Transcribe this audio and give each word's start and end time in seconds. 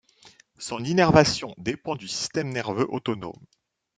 Son 0.57 0.83
innervation 0.83 1.53
dépend 1.59 1.95
du 1.95 2.07
système 2.07 2.49
nerveux 2.49 2.91
autonome. 2.91 3.39